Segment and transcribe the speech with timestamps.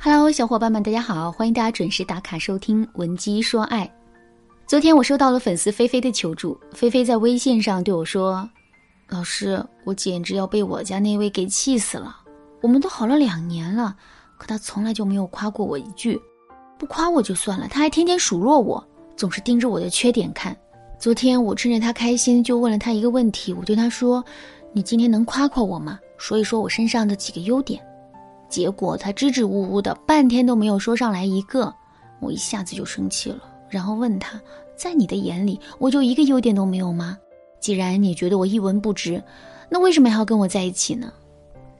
[0.00, 3.84] Hello，小伙伴们，大家好，欢迎大家准时打卡收听《文姬说爱》。
[4.64, 8.48] 昨天我收到了粉丝菲菲的求助，菲菲在微信上对我说
[9.10, 12.16] ：“老师，我简直要被我家那位给气死了。
[12.60, 13.96] 我们都好了两年了，
[14.38, 16.18] 可他从来就没有夸过我一句，
[16.78, 18.82] 不夸我就算了，他还天天数落我，
[19.16, 20.56] 总是盯着我的缺点看。
[21.00, 24.24] 昨天我趁着他开心，就问了他一个问题，我对他说
[24.72, 25.98] ：‘你今天能夸夸我吗？
[26.18, 27.84] 说一说我身上的几个优点。’”
[28.48, 31.72] 结果他支支吾吾的，半天都没有说上来一个，
[32.18, 34.40] 我一下子就生气了，然后问他，
[34.74, 37.18] 在你的眼里，我就一个优点都没有吗？
[37.60, 39.22] 既然你觉得我一文不值，
[39.68, 41.12] 那为什么还要跟我在一起呢？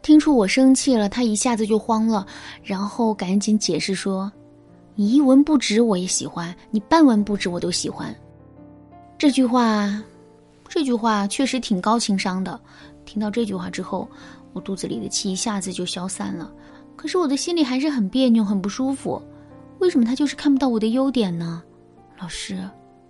[0.02, 2.26] 听出我生气了，他一下子就慌了，
[2.62, 4.30] 然后赶紧解释说，
[4.94, 8.14] 你一文不值我也喜欢，你半文不值我都喜欢。
[9.16, 10.02] 这句话，
[10.68, 12.60] 这句话确实挺高情商的。
[13.06, 14.06] 听到这句话之后。
[14.58, 16.50] 我肚子里的气一下子就消散了，
[16.96, 19.22] 可是我的心里还是很别扭，很不舒服。
[19.78, 21.62] 为什么他就是看不到我的优点呢？
[22.20, 22.58] 老师，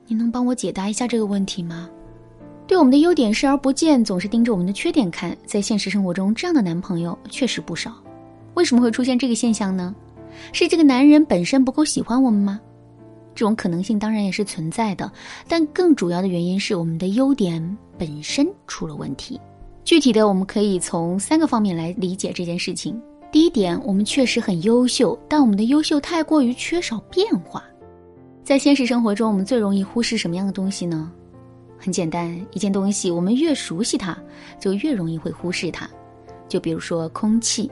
[0.07, 1.89] 你能帮我解答一下这个问题吗？
[2.67, 7.95] 对我们的优点视而不见，总是盯着我们的缺点看，在现实生活中，这样的男朋友确实不少。
[8.53, 9.95] 为什么会出现这个现象呢？
[10.53, 12.61] 是这个男人本身不够喜欢我们吗？
[13.35, 15.11] 这种可能性当然也是存在的，
[15.49, 19.41] 但更主要的原因是我们的优点本身出了问题。
[19.89, 23.01] 具体的，我们可以从三个方面来理解这件事情。
[23.33, 27.65] 第一点，我们确实很优秀，但我们的优秀太过于缺少变化。
[28.45, 31.11] 在现实生活中，我们最容易忽视什么样的东西呢？
[31.79, 34.15] 很简单，一件东西我们越熟悉它，
[34.61, 35.89] 就越容易会忽视它。
[36.51, 37.71] 就比如说空气，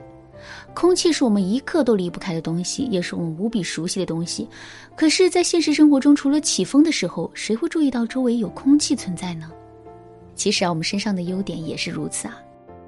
[0.73, 4.49] 空气是我们一刻都离不开的东西，也是我们无比熟悉的东西。
[4.95, 9.51] 可是，在现实生活中，除了起风的时候，谁会注意到周围有空气存在呢？
[10.37, 12.39] 其实啊，我们身上的优点也是如此啊。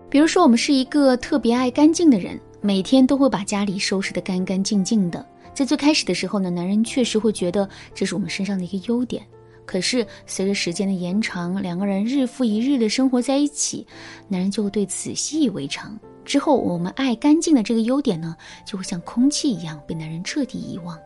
[0.09, 5.25] 比如说，我们是一个特别爱干净的人，每天都会把家里收拾得干干净净的。
[5.53, 9.23] 在最开始的时候呢，男人确实会觉得这是我们身上的一个优点。
[9.65, 13.85] 可是随着时间的延长，两个人日复一日的生活在一起，
[14.27, 15.99] 男人就会对此习以为常。
[16.25, 20.97] 之后，我们爱干净的这个优点呢，就会像空气一样被男人彻底遗忘。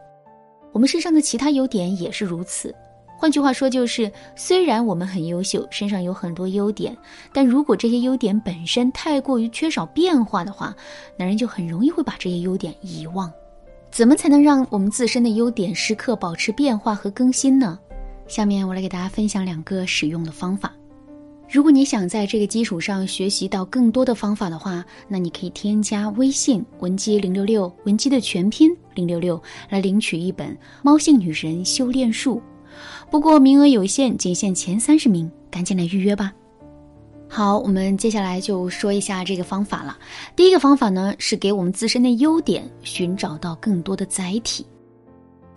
[0.72, 2.74] 我们身上的其他优点也是如此。
[3.18, 6.96] 换句话说，就是虽然我们很优秀，身上有很多优点，
[7.32, 10.76] 但如果这些优点本身太过于缺少变化的话，
[11.18, 13.32] 男人就很容易会把这些优点遗忘。
[13.92, 17.80] 怎么才能让我们自身的优点时刻保持变化和更新呢？
[18.28, 20.74] 下面我来给大家分享两个使用的方法。
[21.50, 30.50] 如果你想在这个基础上学习到更多的方法的话，那你可以添加微信文姬零六六，文姬的全拼零六六，来领取一本
[30.82, 32.38] 《猫性女人修炼术》。
[33.10, 36.34] 不过名额有限，仅限前三十名，赶紧来预约吧。
[37.30, 39.98] 好，我们接下来就说一下这个方法了。
[40.36, 44.66] 第一个方法呢，是给我们自身的优点寻找到更多的载体。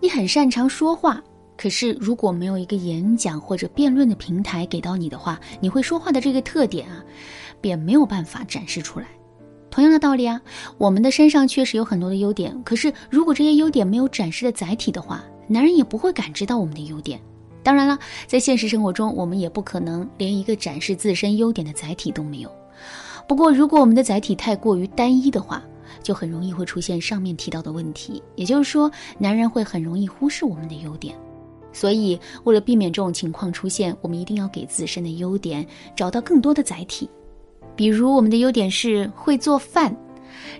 [0.01, 1.21] 你很擅长说话，
[1.55, 7.03] 可是如果没有一个演讲或者辩论的平台给到你的话，你会说话的这个特点啊，
[7.61, 9.05] 便没有办法展示出来。
[9.69, 10.41] 同样的道理啊，
[10.79, 17.19] 我们的身上确实有很多的优点，可是如果这些优点没有展示的载体的话，男人也不会感知到我们的优点。
[17.63, 22.51] 当然了，在现实生活中，我们也不可能连一个展示自身优点的载体都没有。
[23.27, 25.61] 不过，如果我们的载体太过于单一的话，
[26.01, 28.23] 就很容易会出现上面提到的问题。
[28.35, 31.13] 也就是说，男人会很容易忽视我们的优点。
[31.73, 37.09] 所以，为了避免这种情况出现，我们一定要给自身的优点找到更多的载体。
[37.75, 39.93] 比如，我们的优点是会做饭。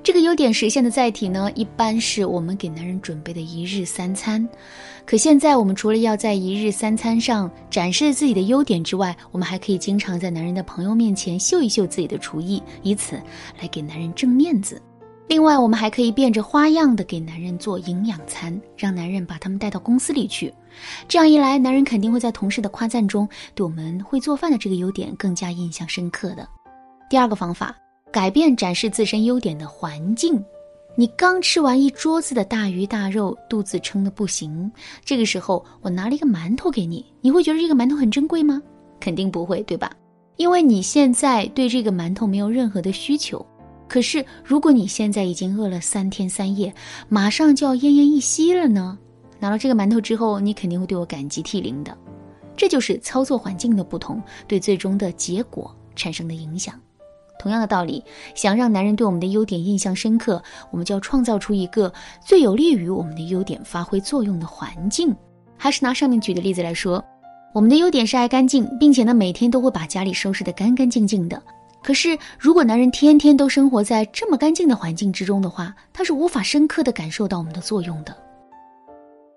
[0.03, 4.47] 这个优点实现的载体呢，一般是我们给男人准备的一日三餐。
[5.05, 13.15] 可现在，我们除了要在一日三餐上展示自己的优点之外，我们还可以经常在男人的朋友面前秀一秀自己的厨艺，以此
[13.61, 14.81] 来给男人挣面子。
[15.29, 20.53] 另外，我们还可以变着花样的给男人做营养餐，让男人把他们带到公司里去。
[21.07, 26.47] 这样一来，男人肯定会在同事的夸赞中，对我们会做饭的这个优点更加印象深刻的。
[27.09, 27.73] 第二个方法。
[28.11, 30.43] 改变展示自身优点的环境。
[30.95, 34.71] 你刚吃完一桌子的大鱼大肉，肚子撑得不行。
[35.05, 38.59] 这个时候，我拿了一个馒头给你，你会觉得这个馒头很珍贵吗？
[38.99, 39.91] 肯定不会，对吧？
[40.37, 43.45] 因为你现在对这个馒头没有任何的需求。
[43.87, 46.73] 可是，如果你现在已经饿了三天三夜，
[47.07, 48.97] 马上就要奄奄一息了呢？
[49.39, 51.95] 拿到这个馒头之后，你肯定会对我感激涕零的。
[52.55, 56.73] 这就是操作环境的不同，对最终的结果产生的影响。
[57.39, 58.03] 同样的道理，
[58.35, 60.41] 想让男人对我们的优点印象深刻，
[60.71, 65.15] 我们就要创造出一个最有利于我们的优点发挥作用的环境。
[65.57, 67.03] 还是拿上面举的例子来说，
[67.53, 71.41] 我们的优点是爱干净，并且呢每天都会把家里收拾得干干净净的。
[71.83, 78.13] 可是，如果男人天天都生活在这么干净的环境之中的话，他是无法深刻的感受到我们的作用的。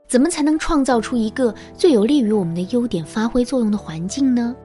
[0.08, 4.56] 怎么才能创造出一个最有利于我们的优点发挥作用的环境呢？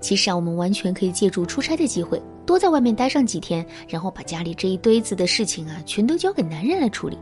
[0.00, 7.18] 其实啊，我们完全可以借助出差的机会，多在外面待上几天，然后把家里这一堆子的事情啊，全都交给男人来处理。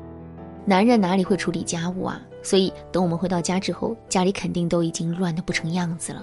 [0.67, 2.21] 男人哪里会处理家务啊？
[2.43, 6.23] 所以等我们回到家之后，家里肯定都已经乱得不成样子了。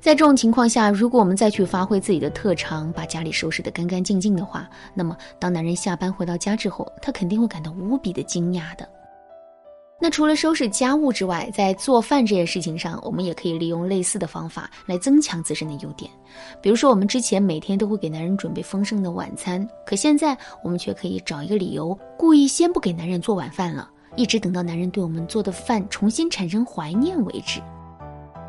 [0.00, 8.88] 在这种情况下，如果我们再去发挥自己的特长，把家里收拾得干干净净的话，那么当男人下班回到家之后，他肯定会感到无比的惊讶的。
[9.98, 16.10] 那除了收拾家务之外，在做饭这件事情上，我们也可以利用类似的方法来增强自身的优点。
[16.60, 27.62] 比如说，我们之前每天都会给男人准备丰盛的晚餐，可现在我们却可以找一个理由，故意先不给男人做晚饭了，一直等到男人对我们做的饭重新产生怀念为止。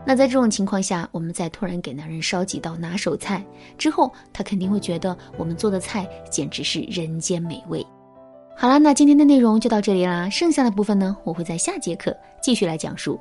[0.05, 3.41] 那在这种情况下，我们再突然给男人烧几道拿手菜
[3.77, 7.85] 之后，他肯定会觉得我们做的菜简直是人间美味。
[8.59, 10.27] 好了，那今天的内容就到这里啦。
[10.31, 13.19] 剩下的部分呢，我会在下节课继续来讲述。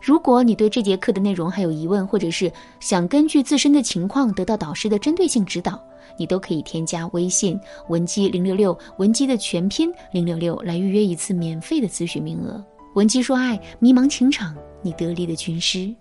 [0.00, 5.76] 如果你对这节课的内容还有疑问，或者是想根据自身的情况得到导师的针对性指导，
[6.16, 12.64] 你都可以添加微信文姬零六六，文姬的全拼零六六来预约一次免费的咨询名额。
[12.94, 15.92] 文姬说爱，迷茫情场，你得力的军师。